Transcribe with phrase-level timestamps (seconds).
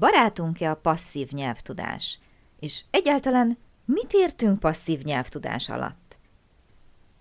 [0.00, 2.18] barátunk-e a passzív nyelvtudás?
[2.60, 6.18] És egyáltalán mit értünk passzív nyelvtudás alatt?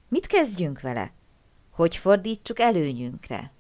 [0.08, 1.12] Mit kezdjünk vele?
[1.70, 3.52] Hogy fordítsuk előnyünkre?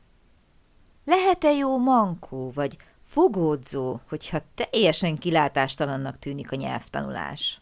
[1.05, 7.62] Lehet-e jó mankó, vagy fogódzó, hogyha teljesen kilátástalannak tűnik a nyelvtanulás?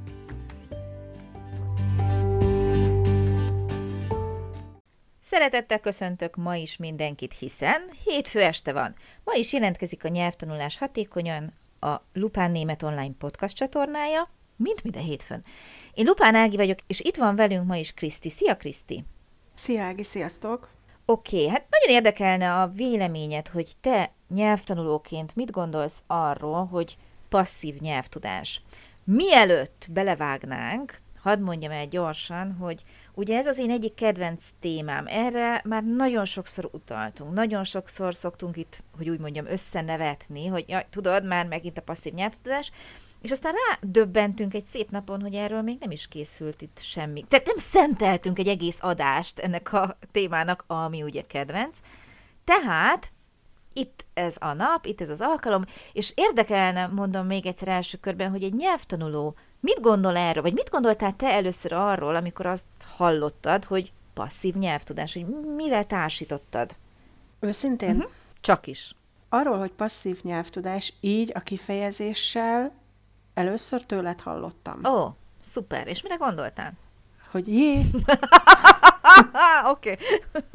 [5.31, 8.95] Szeretettel köszöntök ma is mindenkit, hiszen hétfő este van.
[9.23, 15.43] Ma is jelentkezik a nyelvtanulás hatékonyan a Lupán Német Online podcast csatornája, mint minden hétfőn.
[15.93, 18.29] Én Lupán Ági vagyok, és itt van velünk ma is Kriszti.
[18.29, 19.03] Szia, Kriszti!
[19.53, 20.69] Szia, Ági, sziasztok!
[21.05, 26.97] Oké, okay, hát nagyon érdekelne a véleményed, hogy te nyelvtanulóként mit gondolsz arról, hogy
[27.29, 28.61] passzív nyelvtudás.
[29.03, 32.83] Mielőtt belevágnánk, hadd mondjam el gyorsan, hogy
[33.13, 35.05] ugye ez az én egyik kedvenc témám.
[35.07, 40.85] Erre már nagyon sokszor utaltunk, nagyon sokszor szoktunk itt, hogy úgy mondjam, összenevetni, hogy jaj,
[40.89, 42.71] tudod, már megint a passzív nyelvtudás,
[43.21, 47.23] és aztán rá döbbentünk egy szép napon, hogy erről még nem is készült itt semmi.
[47.27, 51.77] Tehát nem szenteltünk egy egész adást ennek a témának, ami ugye kedvenc.
[52.43, 53.11] Tehát
[53.73, 58.29] itt ez a nap, itt ez az alkalom, és érdekelne, mondom még egyszer első körben,
[58.29, 63.65] hogy egy nyelvtanuló mit gondol erről, vagy mit gondoltál te először arról, amikor azt hallottad,
[63.65, 66.75] hogy passzív nyelvtudás, hogy mivel társítottad?
[67.39, 67.95] Őszintén?
[67.95, 68.11] Uh-huh.
[68.41, 68.95] Csak is.
[69.29, 72.71] Arról, hogy passzív nyelvtudás, így a kifejezéssel
[73.33, 74.79] először tőled hallottam.
[74.85, 75.11] Ó, oh,
[75.43, 75.87] szuper.
[75.87, 76.73] És mire gondoltál?
[77.31, 77.81] Hogy jé.
[79.71, 79.97] Oké.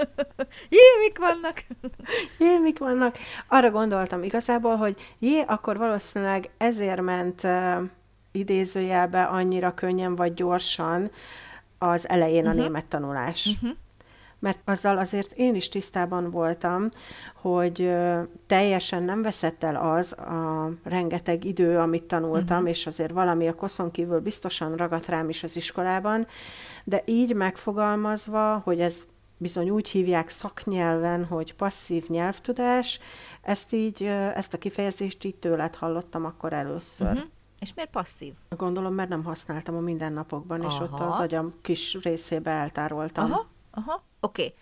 [0.77, 1.65] jé, mik vannak?
[2.39, 3.17] jé, mik vannak?
[3.47, 7.83] Arra gondoltam igazából, hogy jé, akkor valószínűleg ezért ment uh,
[8.37, 11.11] idézőjelbe annyira könnyen vagy gyorsan
[11.79, 12.51] az elején uh-huh.
[12.51, 12.63] a mhm.
[12.63, 13.47] német tanulás.
[13.47, 13.77] Uh-huh
[14.39, 16.89] mert azzal azért én is tisztában voltam,
[17.35, 17.93] hogy
[18.47, 22.71] teljesen nem veszett el az a rengeteg idő, amit tanultam, uh-huh.
[22.71, 26.27] és azért valami a koszon kívül biztosan ragadt rám is az iskolában,
[26.85, 29.05] de így megfogalmazva, hogy ez
[29.39, 33.01] bizony úgy hívják szaknyelven, hogy passzív nyelvtudás,
[33.43, 34.03] ezt így,
[34.35, 37.13] ezt a kifejezést így tőled hallottam akkor először.
[37.13, 37.29] Uh-huh.
[37.59, 38.35] És miért passzív?
[38.49, 40.71] Gondolom, mert nem használtam a mindennapokban, Aha.
[40.71, 43.25] és ott az agyam kis részébe eltároltam.
[43.25, 44.05] Aha, aha.
[44.21, 44.45] Oké.
[44.45, 44.55] Okay.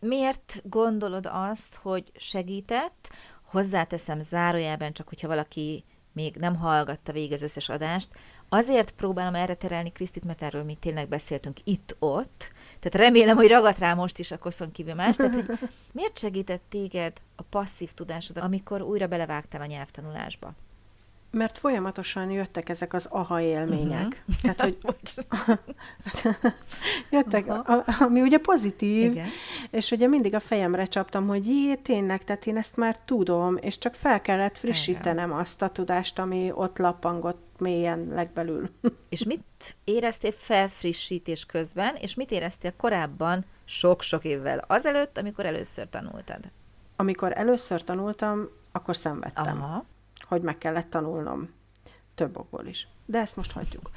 [0.00, 3.10] Miért gondolod azt, hogy segített?
[3.42, 8.10] Hozzáteszem zárójelben, csak hogyha valaki még nem hallgatta végig az összes adást,
[8.48, 13.78] azért próbálom erre terelni Krisztit, mert erről mi tényleg beszéltünk itt-ott, tehát remélem, hogy ragadt
[13.78, 15.58] rá most is a koszon kívül más, tehát hogy
[15.92, 20.54] miért segített téged a passzív tudásod, amikor újra belevágtál a nyelvtanulásba?
[21.30, 24.24] Mert folyamatosan jöttek ezek az aha élmények.
[24.26, 24.40] Uh-huh.
[24.42, 24.78] Tehát, hogy
[27.10, 29.26] jöttek, a, ami ugye pozitív, Igen.
[29.70, 33.78] és ugye mindig a fejemre csaptam, hogy jé, tényleg, tehát én ezt már tudom, és
[33.78, 35.40] csak fel kellett frissítenem Igen.
[35.40, 38.68] azt a tudást, ami ott lappangott mélyen legbelül.
[39.08, 46.40] és mit éreztél felfrissítés közben, és mit éreztél korábban, sok-sok évvel azelőtt, amikor először tanultad?
[46.96, 49.62] Amikor először tanultam, akkor szenvedtem.
[49.62, 49.84] Aha
[50.28, 51.48] hogy meg kellett tanulnom.
[52.14, 52.88] Több okból is.
[53.06, 53.90] De ezt most hagyjuk.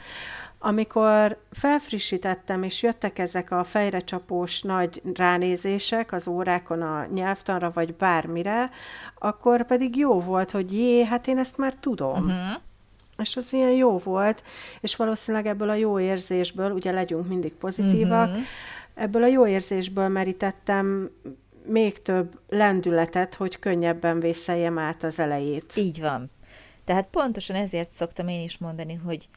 [0.60, 8.70] Amikor felfrissítettem, és jöttek ezek a fejrecsapós nagy ránézések az órákon a nyelvtanra, vagy bármire,
[9.20, 12.26] akkor pedig jó volt, hogy jé, hát én ezt már tudom.
[12.26, 12.62] Uh-huh.
[13.18, 14.44] És az ilyen jó volt,
[14.80, 18.44] és valószínűleg ebből a jó érzésből, ugye legyünk mindig pozitívak, uh-huh.
[18.94, 21.10] ebből a jó érzésből merítettem
[21.66, 25.76] még több lendületet, hogy könnyebben vészeljem át az elejét.
[25.76, 26.32] Így van.
[26.84, 29.30] Tehát pontosan ezért szoktam én is mondani, hogy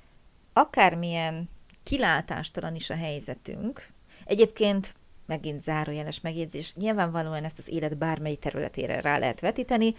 [0.53, 1.49] akármilyen
[1.83, 3.89] kilátástalan is a helyzetünk,
[4.25, 4.95] egyébként
[5.27, 9.95] megint zárójeles megjegyzés, nyilvánvalóan ezt az élet bármely területére rá lehet vetíteni,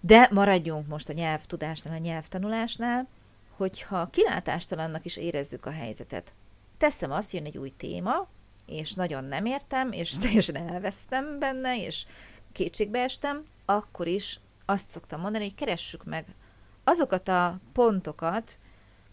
[0.00, 3.08] de maradjunk most a nyelvtudásnál, a nyelvtanulásnál,
[3.56, 6.34] hogyha kilátástalannak is érezzük a helyzetet.
[6.78, 8.28] Teszem azt, jön egy új téma,
[8.66, 12.06] és nagyon nem értem, és teljesen elvesztem benne, és
[12.52, 16.26] kétségbe estem, akkor is azt szoktam mondani, hogy keressük meg
[16.84, 18.58] azokat a pontokat,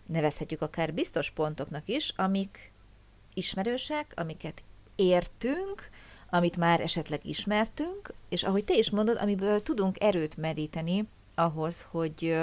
[0.05, 2.71] nevezhetjük akár biztos pontoknak is, amik
[3.33, 4.63] ismerősek, amiket
[4.95, 5.89] értünk,
[6.29, 12.37] amit már esetleg ismertünk, és ahogy te is mondod, amiből tudunk erőt meríteni ahhoz, hogy,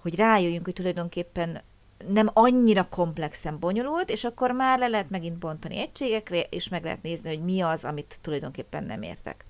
[0.00, 1.62] hogy rájöjjünk, hogy tulajdonképpen
[2.06, 7.02] nem annyira komplexen bonyolult, és akkor már le lehet megint bontani egységekre, és meg lehet
[7.02, 9.44] nézni, hogy mi az, amit tulajdonképpen nem értek.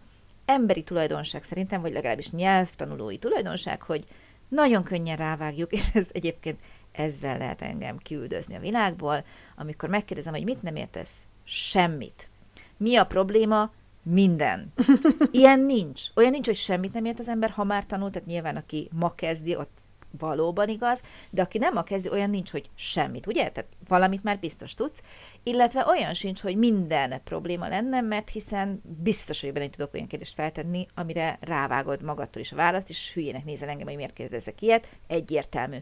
[0.44, 4.04] Emberi tulajdonság szerintem, vagy legalábbis nyelvtanulói tulajdonság, hogy
[4.48, 6.60] nagyon könnyen rávágjuk, és ez egyébként
[6.92, 9.24] ezzel lehet engem kiüldözni a világból,
[9.56, 11.26] amikor megkérdezem, hogy mit nem értesz?
[11.44, 12.28] Semmit.
[12.76, 13.72] Mi a probléma?
[14.02, 14.72] Minden.
[15.30, 16.02] Ilyen nincs.
[16.14, 19.14] Olyan nincs, hogy semmit nem ért az ember, ha már tanult, tehát nyilván aki ma
[19.14, 19.78] kezdi, ott
[20.18, 23.48] valóban igaz, de aki nem ma kezdi, olyan nincs, hogy semmit, ugye?
[23.48, 25.02] Tehát valamit már biztos tudsz,
[25.42, 30.34] illetve olyan sincs, hogy minden probléma lenne, mert hiszen biztos, hogy benne tudok olyan kérdést
[30.34, 34.88] feltenni, amire rávágod magadtól is a választ, és hülyének nézel engem, hogy miért kérdezek ilyet,
[35.06, 35.76] egyértelmű.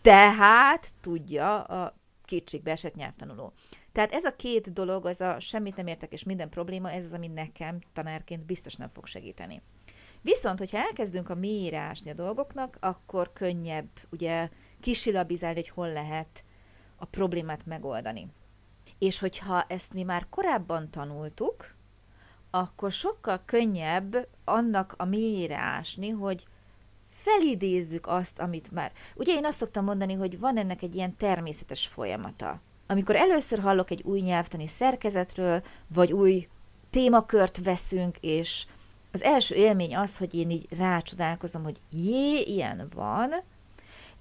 [0.00, 3.52] Tehát tudja a kétségbe esett nyelvtanuló.
[3.92, 7.12] Tehát ez a két dolog, az a semmit nem értek és minden probléma, ez az,
[7.12, 9.62] ami nekem tanárként biztos nem fog segíteni.
[10.22, 14.48] Viszont, hogyha elkezdünk a mélyre ásni a dolgoknak, akkor könnyebb ugye
[14.80, 16.44] kisilabizálni, hogy hol lehet
[16.96, 18.28] a problémát megoldani.
[18.98, 21.74] És hogyha ezt mi már korábban tanultuk,
[22.50, 26.46] akkor sokkal könnyebb annak a mélyére ásni, hogy
[27.08, 28.92] felidézzük azt, amit már...
[29.14, 32.60] Ugye én azt szoktam mondani, hogy van ennek egy ilyen természetes folyamata.
[32.86, 36.48] Amikor először hallok egy új nyelvtani szerkezetről, vagy új
[36.90, 38.66] témakört veszünk, és
[39.12, 43.34] az első élmény az, hogy én így rácsodálkozom, hogy jé, ilyen van,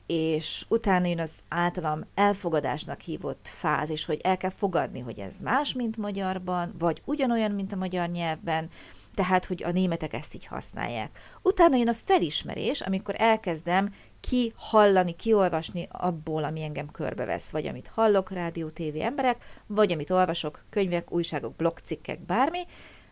[0.06, 5.74] és utána jön az általam elfogadásnak hívott fázis, hogy el kell fogadni, hogy ez más,
[5.74, 8.70] mint magyarban, vagy ugyanolyan, mint a magyar nyelvben,
[9.16, 11.20] tehát, hogy a németek ezt így használják.
[11.42, 17.92] Utána jön a felismerés, amikor elkezdem ki hallani, kiolvasni abból, ami engem körbevesz, vagy amit
[17.94, 22.62] hallok, rádió, tévé emberek, vagy amit olvasok, könyvek, újságok, blogcikkek, bármi.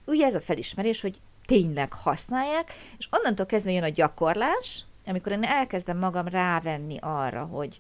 [0.06, 5.44] Ugye ez a felismerés, hogy tényleg használják, és onnantól kezdve jön a gyakorlás, amikor én
[5.44, 7.80] elkezdem magam rávenni arra, hogy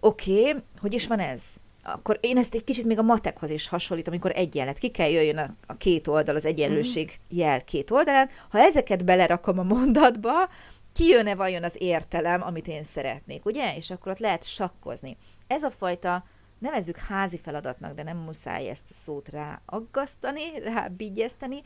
[0.00, 1.42] oké, okay, hogy is van ez?
[1.82, 5.38] Akkor én ezt egy kicsit még a matekhoz is hasonlítom, amikor egyenlet, ki kell jöjjön
[5.38, 7.36] a, a két oldal, az egyenlőség mm.
[7.38, 8.30] jel két oldalán.
[8.48, 10.48] Ha ezeket belerakom a mondatba,
[10.92, 13.76] kijön-e vajon az értelem, amit én szeretnék, ugye?
[13.76, 15.16] És akkor ott lehet sakkozni.
[15.46, 16.24] Ez a fajta,
[16.58, 21.62] nevezzük házi feladatnak, de nem muszáj ezt a szót ráaggasztani, rábigyezteni,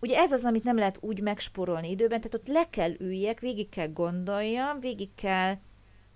[0.00, 3.68] ugye ez az, amit nem lehet úgy megsporolni időben, tehát ott le kell üljek, végig
[3.68, 5.54] kell gondoljam, végig kell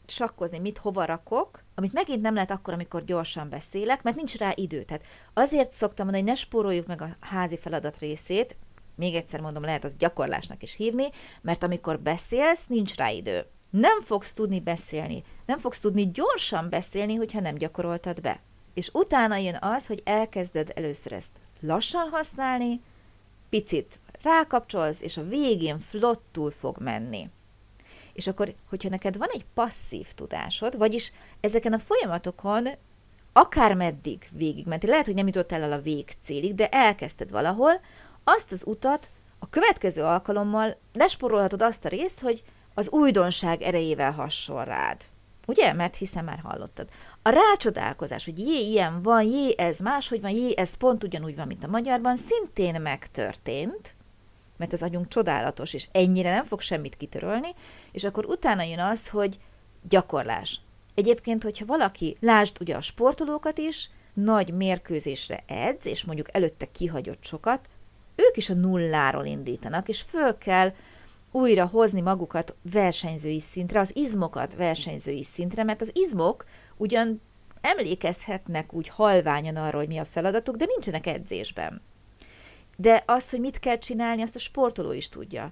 [0.07, 4.53] sakkozni, mit hova rakok, amit megint nem lehet akkor, amikor gyorsan beszélek, mert nincs rá
[4.55, 4.83] idő.
[4.83, 8.57] Tehát azért szoktam mondani, hogy ne spóroljuk meg a házi feladat részét,
[8.97, 11.09] még egyszer mondom, lehet az gyakorlásnak is hívni,
[11.41, 13.47] mert amikor beszélsz, nincs rá idő.
[13.71, 18.41] Nem fogsz tudni beszélni, nem fogsz tudni gyorsan beszélni, hogyha nem gyakoroltad be.
[18.75, 21.31] És utána jön az, hogy elkezded először ezt
[21.61, 22.81] lassan használni,
[23.55, 27.29] picit rákapcsolsz, és a végén flottul fog menni.
[28.12, 32.69] És akkor, hogyha neked van egy passzív tudásod, vagyis ezeken a folyamatokon
[33.33, 37.81] akár meddig végigmentél, lehet, hogy nem jutottál el a végcélig, de elkezdted valahol,
[38.25, 42.43] azt az utat a következő alkalommal lesporolhatod azt a részt, hogy
[42.75, 45.03] az újdonság erejével hasonl rád.
[45.46, 45.73] Ugye?
[45.73, 46.88] Mert hiszen már hallottad.
[47.23, 51.46] A rácsodálkozás, hogy jé, ilyen van, jé, ez máshogy van, jé, ez pont ugyanúgy van,
[51.46, 53.94] mint a magyarban, szintén megtörtént,
[54.56, 57.55] mert az agyunk csodálatos, és ennyire nem fog semmit kitörölni,
[57.93, 59.38] és akkor utána jön az, hogy
[59.88, 60.60] gyakorlás.
[60.94, 67.24] Egyébként, hogyha valaki, lásd ugye a sportolókat is, nagy mérkőzésre edz, és mondjuk előtte kihagyott
[67.24, 67.69] sokat,
[68.17, 70.72] ők is a nulláról indítanak, és föl kell
[71.34, 76.44] újra hozni magukat versenyzői szintre, az izmokat versenyzői szintre, mert az izmok
[76.76, 77.20] ugyan
[77.60, 81.81] emlékezhetnek úgy halványan arról, hogy mi a feladatuk, de nincsenek edzésben.
[82.76, 85.50] De az, hogy mit kell csinálni, azt a sportoló is tudja.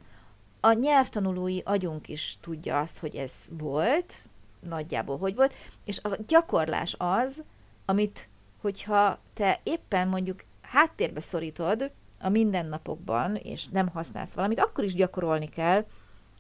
[0.60, 4.24] A nyelvtanulói agyunk is tudja azt, hogy ez volt,
[4.60, 7.42] nagyjából hogy volt, és a gyakorlás az,
[7.84, 8.28] amit,
[8.60, 11.90] hogyha te éppen mondjuk háttérbe szorítod
[12.23, 15.85] a mindennapokban, és nem használsz valamit, akkor is gyakorolni kell,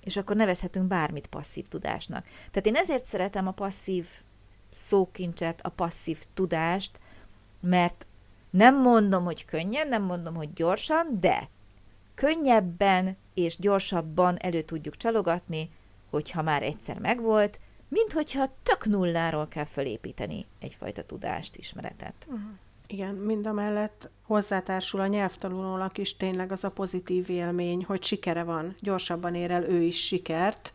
[0.00, 2.24] és akkor nevezhetünk bármit passzív tudásnak.
[2.24, 4.06] Tehát én ezért szeretem a passzív
[4.70, 7.00] szókincset, a passzív tudást,
[7.60, 8.06] mert
[8.50, 11.48] nem mondom, hogy könnyen, nem mondom, hogy gyorsan, de
[12.14, 15.70] könnyebben és gyorsabban elő tudjuk csalogatni,
[16.10, 22.26] hogyha már egyszer megvolt, mint hogyha tök nulláról kell felépíteni egyfajta tudást, ismeretet.
[22.26, 22.50] Uh-huh.
[22.92, 28.42] Igen, mind a mellett hozzátársul a nyelvtanulónak is tényleg az a pozitív élmény, hogy sikere
[28.42, 30.72] van, gyorsabban ér el ő is sikert,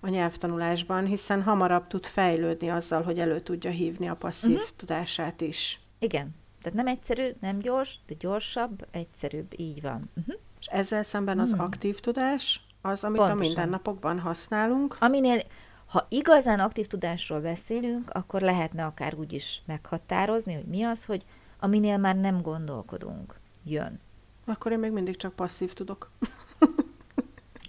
[0.00, 4.68] a nyelvtanulásban, hiszen hamarabb tud fejlődni azzal, hogy elő tudja hívni a passzív uh-huh.
[4.76, 5.80] tudását is.
[5.98, 6.34] Igen.
[6.62, 10.10] Tehát nem egyszerű, nem gyors, de gyorsabb, egyszerűbb, így van.
[10.16, 10.34] Uh-huh.
[10.60, 11.66] És ezzel szemben az uh-huh.
[11.66, 13.42] aktív tudás, az, amit Pontosan.
[13.42, 14.96] a mindennapokban használunk.
[15.00, 15.42] Aminél,
[15.86, 21.24] ha igazán aktív tudásról beszélünk, akkor lehetne akár úgy is meghatározni, hogy mi az, hogy
[21.64, 23.38] aminél már nem gondolkodunk.
[23.64, 24.00] Jön.
[24.44, 26.10] Akkor én még mindig csak passzív tudok.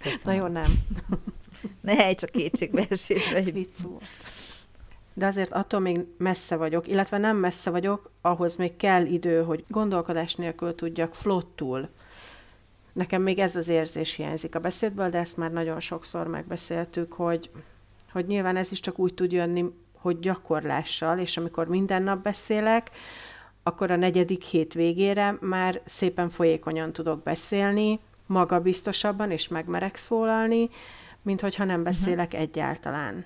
[0.02, 0.20] Köszönöm.
[0.24, 0.70] Na jó, nem.
[1.80, 3.36] Ne csak kétségbeesésbe.
[3.36, 4.04] Ez vicc volt.
[5.14, 9.64] De azért attól még messze vagyok, illetve nem messze vagyok, ahhoz még kell idő, hogy
[9.68, 11.88] gondolkodás nélkül tudjak flottul.
[12.92, 17.50] Nekem még ez az érzés hiányzik a beszédből, de ezt már nagyon sokszor megbeszéltük, hogy,
[18.12, 22.90] hogy nyilván ez is csak úgy tud jönni, hogy gyakorlással, és amikor minden nap beszélek,
[23.66, 30.68] akkor a negyedik hét végére már szépen folyékonyan tudok beszélni, magabiztosabban, és megmerek szólalni,
[31.22, 32.40] mint hogyha nem beszélek uh-huh.
[32.40, 33.24] egyáltalán.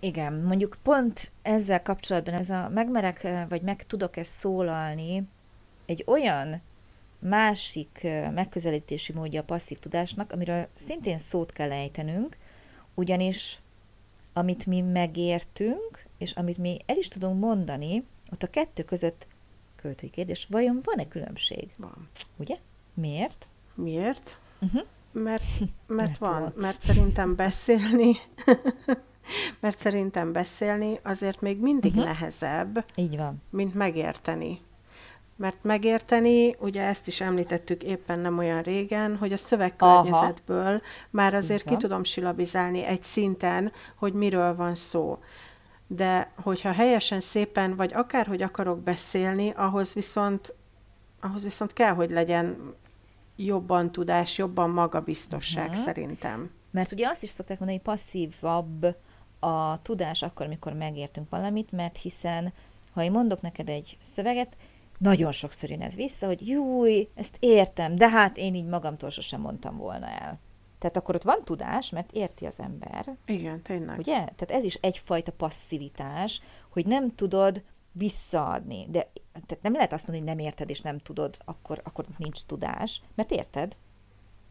[0.00, 5.22] Igen, mondjuk pont ezzel kapcsolatban ez a megmerek, eh, vagy meg tudok-e szólalni,
[5.86, 6.60] egy olyan
[7.18, 12.36] másik eh, megközelítési módja a passzív tudásnak, amiről szintén szót kell ejtenünk,
[12.94, 13.58] ugyanis
[14.32, 19.26] amit mi megértünk, és amit mi el is tudunk mondani, ott a kettő között
[19.82, 21.70] költői kérdés, vajon van-e különbség?
[21.78, 22.08] Van.
[22.36, 22.56] Ugye?
[22.94, 23.46] Miért?
[23.74, 24.40] Miért?
[24.60, 24.82] Uh-huh.
[25.12, 26.52] Mert, mert, Mert van, van.
[26.56, 28.16] mert szerintem beszélni,
[29.60, 32.06] mert szerintem beszélni azért még mindig uh-huh.
[32.06, 33.42] nehezebb, Így van.
[33.50, 34.60] mint megérteni.
[35.36, 40.80] Mert megérteni, ugye ezt is említettük éppen nem olyan régen, hogy a szövegkörnyezetből
[41.10, 45.18] már azért ki tudom silabizálni egy szinten, hogy miről van szó.
[45.90, 50.54] De hogyha helyesen, szépen, vagy akárhogy akarok beszélni, ahhoz viszont,
[51.20, 52.74] ahhoz viszont kell, hogy legyen
[53.36, 55.78] jobban tudás, jobban magabiztosság Mhm.
[55.78, 56.50] szerintem.
[56.70, 58.96] Mert ugye azt is szokták mondani, hogy passzívabb
[59.40, 62.52] a tudás akkor, amikor megértünk valamit, mert hiszen,
[62.92, 64.56] ha én mondok neked egy szöveget,
[64.98, 69.40] nagyon sokszor jön ez vissza, hogy júj, ezt értem, de hát én így magamtól sosem
[69.40, 70.38] mondtam volna el.
[70.78, 73.98] Tehát akkor ott van tudás, mert érti az ember, Igen, tényleg.
[73.98, 74.16] ugye?
[74.16, 78.86] Tehát ez is egyfajta passzivitás, hogy nem tudod visszaadni.
[78.90, 82.42] De tehát nem lehet azt mondani, hogy nem érted és nem tudod, akkor, akkor nincs
[82.42, 83.76] tudás, mert érted.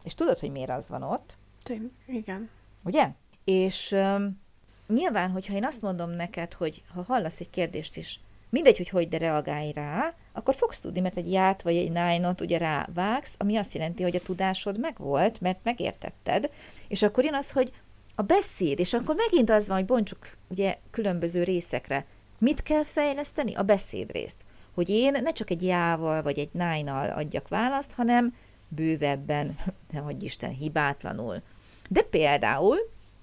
[0.02, 2.50] És tudod, hogy miért az van ott, Tény, igen.
[2.84, 3.10] Ugye?
[3.44, 4.40] És um,
[4.88, 8.20] nyilván, hogyha én azt mondom neked, hogy ha hallasz egy kérdést is,
[8.50, 12.40] mindegy, hogy hogy, de reagálj rá, akkor fogsz tudni, mert egy ját vagy egy nájnot
[12.40, 16.50] ugye rávágsz, ami azt jelenti, hogy a tudásod megvolt, mert megértetted,
[16.88, 17.72] és akkor jön az, hogy
[18.14, 22.06] a beszéd, és akkor megint az van, hogy bontsuk ugye különböző részekre.
[22.38, 23.54] Mit kell fejleszteni?
[23.54, 24.36] A beszédrészt.
[24.74, 28.34] Hogy én ne csak egy jával vagy egy nájnal adjak választ, hanem
[28.68, 29.56] bővebben,
[29.92, 31.42] ne hagyj Isten, hibátlanul.
[31.88, 32.76] De például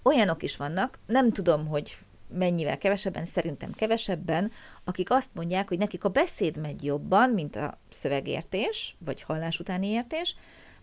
[0.04, 4.52] olyanok is vannak, nem tudom, hogy mennyivel kevesebben, szerintem kevesebben,
[4.86, 9.88] akik azt mondják, hogy nekik a beszéd megy jobban, mint a szövegértés, vagy hallás utáni
[9.88, 10.36] értés,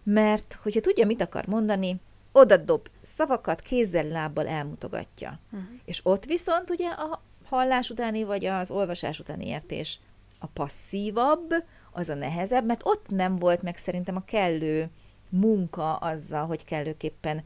[0.03, 2.01] mert hogyha tudja, mit akar mondani,
[2.33, 5.39] oda dob szavakat, kézzel, lábbal elmutogatja.
[5.53, 5.69] Uh-huh.
[5.85, 9.99] És ott viszont ugye a hallás utáni, vagy az olvasás utáni értés
[10.39, 11.55] a passzívabb,
[11.93, 14.91] az a nehezebb, mert ott nem volt meg szerintem a kellő
[15.29, 17.45] munka azzal, hogy kellőképpen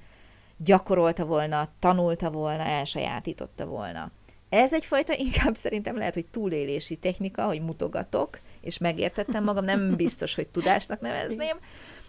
[0.56, 4.10] gyakorolta volna, tanulta volna, elsajátította volna.
[4.48, 10.34] Ez egyfajta inkább szerintem lehet, hogy túlélési technika, hogy mutogatok, és megértettem magam, nem biztos,
[10.34, 11.56] hogy tudásnak nevezném,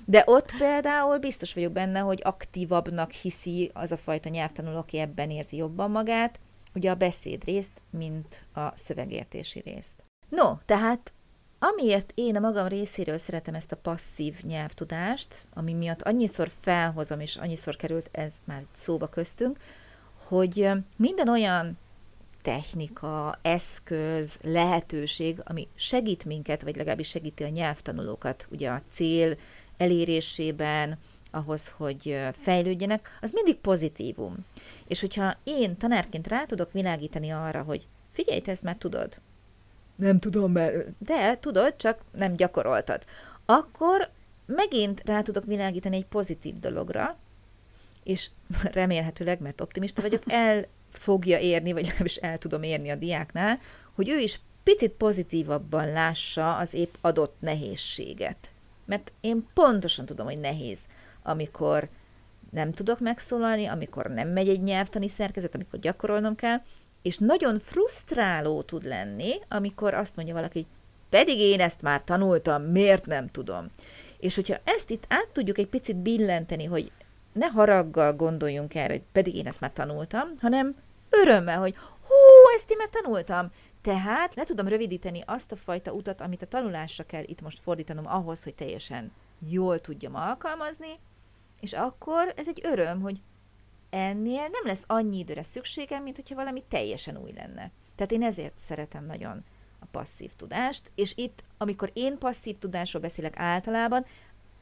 [0.05, 5.29] de ott például biztos vagyok benne, hogy aktívabbnak hiszi az a fajta nyelvtanuló, aki ebben
[5.29, 6.39] érzi jobban magát,
[6.75, 10.03] ugye a beszéd részt, mint a szövegértési részt.
[10.29, 11.13] No, tehát
[11.59, 17.35] amiért én a magam részéről szeretem ezt a passzív nyelvtudást, ami miatt annyiszor felhozom, és
[17.35, 19.59] annyiszor került ez már szóba köztünk,
[20.27, 21.77] hogy minden olyan
[22.47, 29.37] technika, eszköz, lehetőség, ami segít minket, vagy legalábbis segíti a nyelvtanulókat ugye a cél
[29.77, 30.97] elérésében,
[31.31, 34.35] ahhoz, hogy fejlődjenek, az mindig pozitívum.
[34.87, 39.19] És hogyha én tanárként rá tudok világítani arra, hogy figyelj, te ezt már tudod,
[39.95, 40.87] nem tudom, mert...
[40.97, 43.03] De tudod, csak nem gyakoroltad.
[43.45, 44.09] Akkor
[44.45, 47.17] megint rá tudok világítani egy pozitív dologra,
[48.03, 48.29] és
[48.79, 50.65] remélhetőleg, mert optimista vagyok, el
[50.97, 53.59] fogja érni, vagy legalábbis el tudom érni a diáknál,
[53.93, 58.49] hogy ő is picit pozitívabban lássa az épp adott nehézséget.
[58.85, 60.79] Mert én pontosan tudom, hogy nehéz,
[61.23, 61.89] amikor
[62.51, 66.57] nem tudok megszólalni, amikor nem megy egy nyelvtani szerkezet, amikor gyakorolnom kell,
[67.01, 70.65] és nagyon frusztráló tud lenni, amikor azt mondja valaki,
[71.09, 73.67] pedig én ezt már tanultam, miért nem tudom.
[74.19, 76.91] És hogyha ezt itt át tudjuk egy picit billenteni, hogy
[77.31, 80.75] ne haraggal gondoljunk erre, hogy pedig én ezt már tanultam, hanem
[81.21, 82.15] örömmel, hogy hú,
[82.55, 83.51] ezt én már tanultam.
[83.81, 88.07] Tehát le tudom rövidíteni azt a fajta utat, amit a tanulásra kell itt most fordítanom
[88.07, 89.11] ahhoz, hogy teljesen
[89.49, 90.99] jól tudjam alkalmazni,
[91.59, 93.21] és akkor ez egy öröm, hogy
[93.89, 97.71] ennél nem lesz annyi időre szükségem, mint hogyha valami teljesen új lenne.
[97.95, 99.43] Tehát én ezért szeretem nagyon
[99.79, 104.05] a passzív tudást, és itt, amikor én passzív tudásról beszélek általában,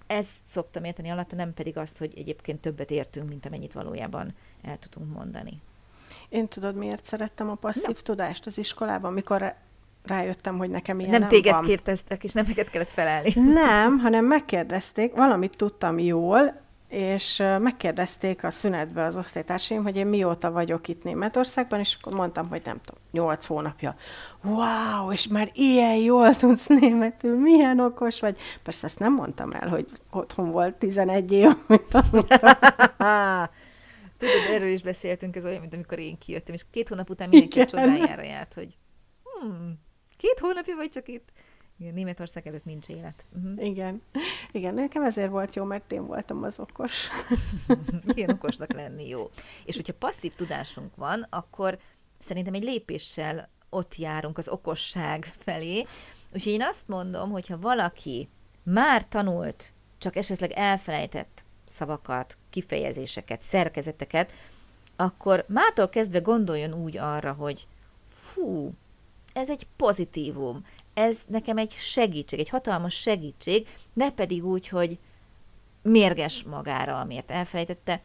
[0.07, 4.77] ezt szoktam érteni alatta, nem pedig azt, hogy egyébként többet értünk, mint amennyit valójában el
[4.77, 5.62] tudunk mondani.
[6.29, 8.01] Én tudod, miért szerettem a passzív Na.
[8.03, 9.55] tudást az iskolában, mikor
[10.03, 11.63] rájöttem, hogy nekem ilyen nem, nem téged van.
[11.63, 13.34] kérdeztek, és nem neked kellett felállni.
[13.63, 20.51] Nem, hanem megkérdezték, valamit tudtam jól, és megkérdezték a szünetbe az osztálytársaim, hogy én mióta
[20.51, 23.96] vagyok itt Németországban, és akkor mondtam, hogy nem tudom, nyolc hónapja.
[24.44, 28.38] Wow, és már ilyen jól tudsz németül, milyen okos vagy.
[28.63, 31.94] Persze ezt nem mondtam el, hogy otthon volt 11 év, amit
[34.17, 37.55] Tudod, erről is beszéltünk, ez olyan, mint amikor én kijöttem, és két hónap után mindenki
[37.60, 37.67] Igen.
[37.67, 38.77] csodájára járt, hogy
[39.24, 39.79] hmm,
[40.17, 41.31] két hónapja vagy csak itt.
[41.79, 43.25] Igen, Németország előtt nincs élet.
[43.36, 43.65] Uh-huh.
[43.65, 44.01] Igen.
[44.51, 47.10] Igen, nekem ezért volt jó, mert én voltam az okos.
[48.13, 49.29] Igen, okosnak lenni jó.
[49.65, 51.77] És hogyha passzív tudásunk van, akkor
[52.19, 55.86] szerintem egy lépéssel ott járunk az okosság felé.
[56.34, 58.29] Úgyhogy én azt mondom, hogyha valaki
[58.63, 61.44] már tanult, csak esetleg elfelejtett
[61.75, 64.32] szavakat, kifejezéseket, szerkezeteket,
[64.96, 67.67] akkor mától kezdve gondoljon úgy arra, hogy
[68.08, 68.74] fú,
[69.34, 74.98] ez egy pozitívum, ez nekem egy segítség, egy hatalmas segítség, ne pedig úgy, hogy
[75.82, 78.01] mérges magára, amiért elfelejtette.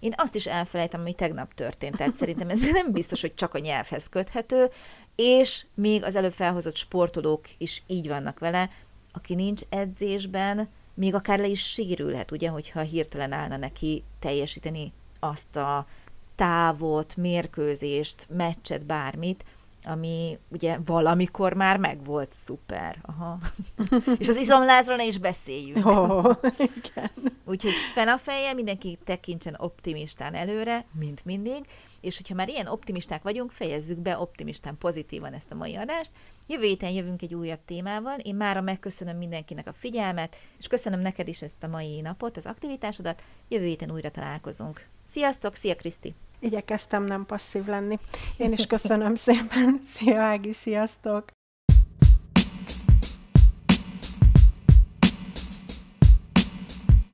[0.00, 3.58] Én azt is elfelejtem, ami tegnap történt, tehát szerintem ez nem biztos, hogy csak a
[3.58, 4.70] nyelvhez köthető,
[5.14, 8.70] és még az előbb felhozott sportolók is így vannak vele,
[9.12, 15.56] aki nincs edzésben, még akár le is sérülhet, ugye, hogyha hirtelen állna neki teljesíteni azt
[15.56, 15.86] a
[16.34, 19.44] távot, mérkőzést, meccset, bármit,
[19.84, 22.98] ami ugye valamikor már megvolt szuper.
[23.02, 23.38] Aha.
[24.18, 25.86] És az izomlázról ne is beszéljünk.
[25.86, 27.10] Oh, igen.
[27.44, 31.64] Úgyhogy fel a feje, mindenki tekintsen optimistán előre, mint mindig,
[32.02, 36.10] és hogyha már ilyen optimisták vagyunk, fejezzük be optimistán, pozitívan ezt a mai adást.
[36.46, 38.18] Jövő héten jövünk egy újabb témával.
[38.18, 42.46] Én mára megköszönöm mindenkinek a figyelmet, és köszönöm neked is ezt a mai napot, az
[42.46, 43.22] aktivitásodat.
[43.48, 44.86] Jövő héten újra találkozunk.
[45.08, 46.14] Sziasztok, szia Kriszti!
[46.38, 47.98] Igyekeztem nem passzív lenni.
[48.36, 49.80] Én is köszönöm szépen.
[49.84, 51.24] Szia Ági, sziasztok!